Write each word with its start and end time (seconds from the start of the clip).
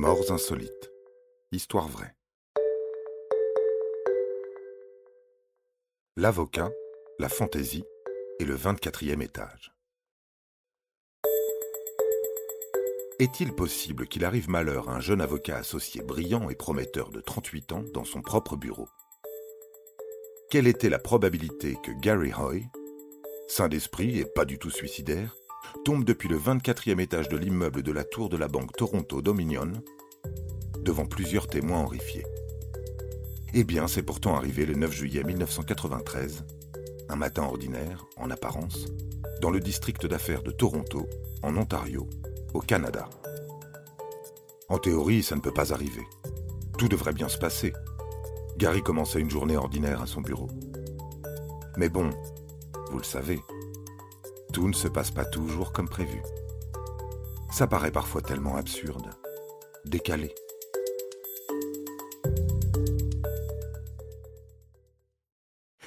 Morts 0.00 0.30
insolites. 0.30 0.92
Histoire 1.50 1.88
vraie. 1.88 2.14
L'avocat, 6.16 6.70
la 7.18 7.28
fantaisie 7.28 7.82
et 8.38 8.44
le 8.44 8.56
24e 8.56 9.20
étage. 9.20 9.74
Est-il 13.18 13.52
possible 13.52 14.06
qu'il 14.06 14.24
arrive 14.24 14.48
malheur 14.48 14.88
à 14.88 14.92
un 14.94 15.00
jeune 15.00 15.20
avocat 15.20 15.56
associé 15.56 16.00
brillant 16.00 16.48
et 16.48 16.54
prometteur 16.54 17.10
de 17.10 17.20
38 17.20 17.72
ans 17.72 17.82
dans 17.92 18.04
son 18.04 18.22
propre 18.22 18.54
bureau? 18.54 18.88
Quelle 20.48 20.68
était 20.68 20.90
la 20.90 21.00
probabilité 21.00 21.76
que 21.82 21.90
Gary 21.90 22.32
Hoy, 22.38 22.68
saint 23.48 23.68
d'esprit 23.68 24.20
et 24.20 24.26
pas 24.26 24.44
du 24.44 24.60
tout 24.60 24.70
suicidaire, 24.70 25.34
tombe 25.84 26.04
depuis 26.04 26.28
le 26.28 26.38
24e 26.38 27.00
étage 27.00 27.28
de 27.28 27.36
l'immeuble 27.36 27.82
de 27.82 27.92
la 27.92 28.04
tour 28.04 28.28
de 28.28 28.36
la 28.36 28.48
banque 28.48 28.76
Toronto 28.76 29.22
Dominion, 29.22 29.72
devant 30.82 31.06
plusieurs 31.06 31.48
témoins 31.48 31.82
horrifiés 31.82 32.24
Eh 33.54 33.64
bien, 33.64 33.88
c'est 33.88 34.02
pourtant 34.02 34.36
arrivé 34.36 34.66
le 34.66 34.74
9 34.74 34.92
juillet 34.92 35.24
1993, 35.24 36.44
un 37.08 37.16
matin 37.16 37.44
ordinaire, 37.44 38.06
en 38.16 38.30
apparence, 38.30 38.86
dans 39.40 39.50
le 39.50 39.60
district 39.60 40.06
d'affaires 40.06 40.42
de 40.42 40.50
Toronto, 40.50 41.06
en 41.42 41.56
Ontario, 41.56 42.08
au 42.54 42.60
Canada. 42.60 43.08
En 44.68 44.78
théorie, 44.78 45.22
ça 45.22 45.36
ne 45.36 45.40
peut 45.40 45.54
pas 45.54 45.72
arriver. 45.72 46.06
Tout 46.76 46.88
devrait 46.88 47.12
bien 47.12 47.28
se 47.28 47.38
passer. 47.38 47.72
Gary 48.58 48.82
commençait 48.82 49.20
une 49.20 49.30
journée 49.30 49.56
ordinaire 49.56 50.02
à 50.02 50.06
son 50.06 50.20
bureau. 50.20 50.48
Mais 51.76 51.88
bon, 51.88 52.10
vous 52.90 52.98
le 52.98 53.04
savez, 53.04 53.40
tout 54.58 54.66
ne 54.66 54.72
se 54.72 54.88
passe 54.88 55.12
pas 55.12 55.24
toujours 55.24 55.70
comme 55.70 55.88
prévu. 55.88 56.20
Ça 57.48 57.68
paraît 57.68 57.92
parfois 57.92 58.22
tellement 58.22 58.56
absurde, 58.56 59.08
décalé. 59.84 60.34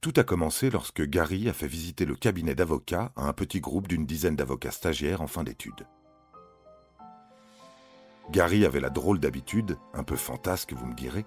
Tout 0.00 0.12
a 0.14 0.22
commencé 0.22 0.70
lorsque 0.70 1.02
Gary 1.02 1.48
a 1.48 1.52
fait 1.52 1.66
visiter 1.66 2.04
le 2.04 2.14
cabinet 2.14 2.54
d'avocats 2.54 3.10
à 3.16 3.26
un 3.26 3.32
petit 3.32 3.58
groupe 3.58 3.88
d'une 3.88 4.06
dizaine 4.06 4.36
d'avocats 4.36 4.70
stagiaires 4.70 5.22
en 5.22 5.26
fin 5.26 5.42
d'études. 5.42 5.88
Gary 8.30 8.64
avait 8.64 8.78
la 8.78 8.90
drôle 8.90 9.18
d'habitude, 9.18 9.76
un 9.92 10.04
peu 10.04 10.14
fantasque 10.14 10.72
vous 10.72 10.86
me 10.86 10.94
direz, 10.94 11.26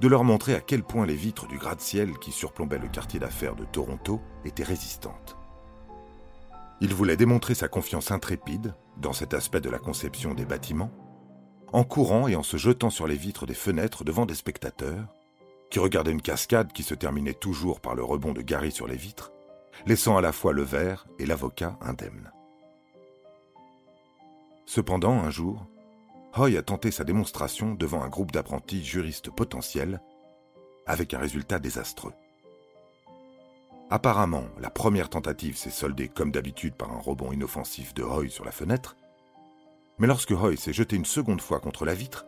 de 0.00 0.08
leur 0.08 0.24
montrer 0.24 0.56
à 0.56 0.60
quel 0.60 0.82
point 0.82 1.06
les 1.06 1.14
vitres 1.14 1.46
du 1.46 1.58
gratte-ciel 1.58 2.18
qui 2.18 2.32
surplombaient 2.32 2.80
le 2.80 2.88
quartier 2.88 3.20
d'affaires 3.20 3.54
de 3.54 3.66
Toronto 3.66 4.20
étaient 4.44 4.64
résistantes. 4.64 5.36
Il 6.82 6.94
voulait 6.94 7.16
démontrer 7.16 7.54
sa 7.54 7.68
confiance 7.68 8.10
intrépide 8.10 8.74
dans 8.96 9.12
cet 9.12 9.34
aspect 9.34 9.60
de 9.60 9.70
la 9.70 9.78
conception 9.78 10.34
des 10.34 10.44
bâtiments, 10.44 10.90
en 11.72 11.84
courant 11.84 12.26
et 12.26 12.34
en 12.34 12.42
se 12.42 12.56
jetant 12.56 12.90
sur 12.90 13.06
les 13.06 13.14
vitres 13.14 13.46
des 13.46 13.54
fenêtres 13.54 14.02
devant 14.02 14.26
des 14.26 14.34
spectateurs, 14.34 15.14
qui 15.70 15.78
regardaient 15.78 16.10
une 16.10 16.20
cascade 16.20 16.72
qui 16.72 16.82
se 16.82 16.94
terminait 16.94 17.34
toujours 17.34 17.80
par 17.80 17.94
le 17.94 18.02
rebond 18.02 18.32
de 18.32 18.42
Gary 18.42 18.72
sur 18.72 18.88
les 18.88 18.96
vitres, 18.96 19.30
laissant 19.86 20.16
à 20.16 20.20
la 20.20 20.32
fois 20.32 20.52
le 20.52 20.62
verre 20.62 21.06
et 21.20 21.24
l'avocat 21.24 21.78
indemnes. 21.82 22.32
Cependant, 24.66 25.20
un 25.20 25.30
jour, 25.30 25.64
Hoy 26.36 26.56
a 26.56 26.62
tenté 26.62 26.90
sa 26.90 27.04
démonstration 27.04 27.74
devant 27.74 28.02
un 28.02 28.08
groupe 28.08 28.32
d'apprentis 28.32 28.84
juristes 28.84 29.30
potentiels, 29.30 30.02
avec 30.86 31.14
un 31.14 31.20
résultat 31.20 31.60
désastreux. 31.60 32.14
Apparemment, 33.94 34.46
la 34.58 34.70
première 34.70 35.10
tentative 35.10 35.58
s'est 35.58 35.68
soldée 35.68 36.08
comme 36.08 36.32
d'habitude 36.32 36.74
par 36.74 36.90
un 36.92 36.98
rebond 36.98 37.30
inoffensif 37.30 37.92
de 37.92 38.02
Hoy 38.02 38.30
sur 38.30 38.42
la 38.42 38.50
fenêtre, 38.50 38.96
mais 39.98 40.06
lorsque 40.06 40.30
Hoy 40.30 40.56
s'est 40.56 40.72
jeté 40.72 40.96
une 40.96 41.04
seconde 41.04 41.42
fois 41.42 41.60
contre 41.60 41.84
la 41.84 41.92
vitre, 41.92 42.24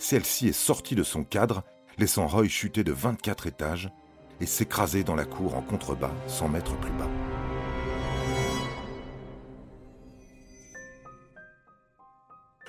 celle-ci 0.00 0.48
est 0.48 0.52
sortie 0.52 0.96
de 0.96 1.04
son 1.04 1.22
cadre, 1.22 1.62
laissant 1.98 2.26
Hoy 2.36 2.48
chuter 2.48 2.82
de 2.82 2.90
24 2.90 3.46
étages 3.46 3.92
et 4.40 4.46
s'écraser 4.46 5.04
dans 5.04 5.14
la 5.14 5.24
cour 5.24 5.54
en 5.54 5.62
contrebas 5.62 6.10
100 6.26 6.48
mètres 6.48 6.76
plus 6.80 6.90
bas. 6.90 7.10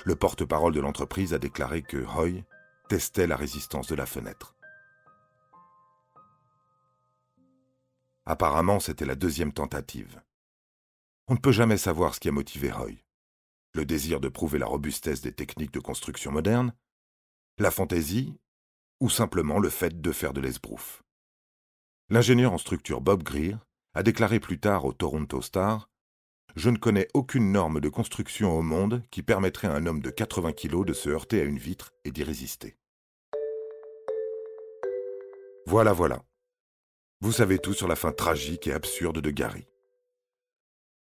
Le 0.06 0.14
porte-parole 0.14 0.76
de 0.76 0.82
l'entreprise 0.82 1.34
a 1.34 1.40
déclaré 1.40 1.82
que 1.82 2.06
Hoy 2.16 2.44
testait 2.90 3.26
la 3.26 3.38
résistance 3.38 3.88
de 3.88 3.96
la 3.96 4.06
fenêtre. 4.06 4.53
Apparemment, 8.26 8.80
c'était 8.80 9.06
la 9.06 9.16
deuxième 9.16 9.52
tentative. 9.52 10.22
On 11.28 11.34
ne 11.34 11.40
peut 11.40 11.52
jamais 11.52 11.78
savoir 11.78 12.16
ce 12.16 12.20
qui 12.20 12.30
a 12.30 12.32
motivé 12.32 12.72
Hoy. 12.72 13.04
Le 13.74 13.86
désir 13.86 14.20
de 14.20 14.30
prouver 14.30 14.60
la 14.60 14.66
robustesse 14.66 15.22
des 15.22 15.34
techniques 15.34 15.74
de 15.74 15.80
construction 15.80 16.32
modernes, 16.32 16.74
la 17.58 17.72
fantaisie, 17.72 18.38
ou 19.00 19.10
simplement 19.10 19.60
le 19.60 19.70
fait 19.70 20.02
de 20.02 20.12
faire 20.12 20.34
de 20.34 20.42
l'esbrouf. 20.42 21.04
L'ingénieur 22.10 22.54
en 22.54 22.58
structure 22.58 23.02
Bob 23.02 23.24
Greer 23.24 23.58
a 23.94 24.04
déclaré 24.04 24.40
plus 24.40 24.60
tard 24.60 24.86
au 24.86 24.94
Toronto 24.94 25.42
Star 25.42 25.90
Je 26.56 26.70
ne 26.70 26.78
connais 26.78 27.08
aucune 27.14 27.52
norme 27.52 27.80
de 27.80 27.90
construction 27.90 28.58
au 28.58 28.62
monde 28.62 29.04
qui 29.12 29.24
permettrait 29.24 29.68
à 29.68 29.74
un 29.74 29.86
homme 29.86 30.02
de 30.02 30.10
80 30.10 30.54
kilos 30.54 30.86
de 30.86 30.94
se 30.94 31.10
heurter 31.10 31.42
à 31.42 31.44
une 31.44 31.58
vitre 31.58 31.92
et 32.06 32.12
d'y 32.12 32.24
résister. 32.24 32.78
Voilà, 35.66 35.94
voilà. 35.94 36.24
Vous 37.24 37.32
savez 37.32 37.58
tout 37.58 37.74
sur 37.74 37.88
la 37.88 37.96
fin 37.96 38.12
tragique 38.12 38.68
et 38.68 38.74
absurde 38.74 39.22
de 39.22 39.32
Gary. 39.32 39.66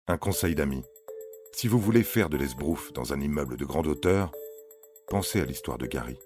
Un 0.07 0.17
conseil 0.17 0.55
d'amis. 0.55 0.85
Si 1.51 1.67
vous 1.67 1.79
voulez 1.79 2.01
faire 2.01 2.29
de 2.29 2.37
l'esbrouf 2.37 2.93
dans 2.93 3.11
un 3.11 3.19
immeuble 3.19 3.57
de 3.57 3.65
grande 3.65 3.87
hauteur, 3.87 4.31
pensez 5.09 5.41
à 5.41 5.45
l'histoire 5.45 5.77
de 5.77 5.85
Gary. 5.85 6.17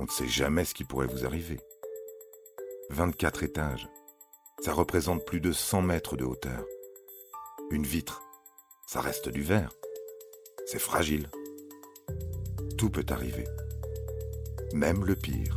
On 0.00 0.02
ne 0.02 0.10
sait 0.10 0.26
jamais 0.26 0.64
ce 0.64 0.74
qui 0.74 0.82
pourrait 0.82 1.06
vous 1.06 1.24
arriver. 1.24 1.60
24 2.90 3.44
étages. 3.44 3.88
Ça 4.64 4.72
représente 4.72 5.24
plus 5.24 5.40
de 5.40 5.52
100 5.52 5.82
mètres 5.82 6.16
de 6.16 6.24
hauteur. 6.24 6.64
Une 7.70 7.86
vitre. 7.86 8.20
Ça 8.88 9.00
reste 9.00 9.28
du 9.28 9.42
verre. 9.42 9.70
C'est 10.66 10.80
fragile. 10.80 11.30
Tout 12.76 12.90
peut 12.90 13.06
arriver. 13.10 13.44
Même 14.72 15.04
le 15.04 15.14
pire. 15.14 15.56